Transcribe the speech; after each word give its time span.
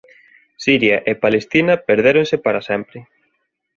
Siria 0.63 0.97
e 1.11 1.13
Palestina 1.23 1.73
perdéronse 1.87 2.35
para 2.45 2.61
sempre. 2.69 2.99